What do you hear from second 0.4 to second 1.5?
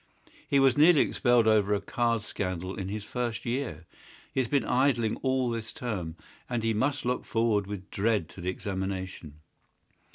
He was nearly expelled